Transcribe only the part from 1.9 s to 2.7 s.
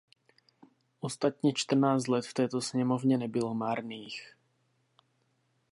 let v této